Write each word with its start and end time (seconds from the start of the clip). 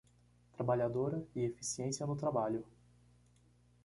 Trabalhadora 0.53 1.23
e 1.35 1.43
eficiência 1.43 2.07
no 2.07 2.15
trabalho 2.15 2.65